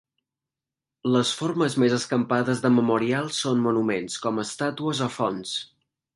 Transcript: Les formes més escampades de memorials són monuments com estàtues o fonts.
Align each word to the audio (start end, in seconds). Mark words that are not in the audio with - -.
Les 1.15 1.33
formes 1.41 1.75
més 1.83 1.95
escampades 1.97 2.63
de 2.65 2.73
memorials 2.79 3.43
són 3.45 3.63
monuments 3.67 4.19
com 4.27 4.43
estàtues 4.47 5.05
o 5.11 5.13
fonts. 5.21 5.55